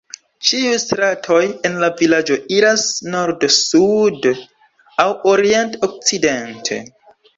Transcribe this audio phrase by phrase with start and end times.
[0.51, 2.85] Ĉiuj stratoj en la vilaĝo iras
[3.17, 4.33] nord-sude
[5.05, 6.81] aŭ orient-okcidente.